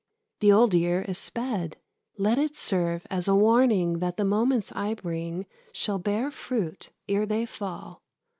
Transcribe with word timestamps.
The 0.39 0.51
old 0.51 0.73
year 0.73 1.03
is 1.03 1.19
sped, 1.19 1.77
let 2.17 2.39
it 2.39 2.57
serve 2.57 3.05
as 3.11 3.27
a 3.27 3.35
warning 3.35 3.99
That 3.99 4.17
the 4.17 4.25
moments 4.25 4.71
I 4.71 4.95
bring 4.95 5.45
shall 5.71 5.99
bear 5.99 6.31
fruit 6.31 6.89
ere 7.07 7.27
they 7.27 7.45
fall. 7.45 8.01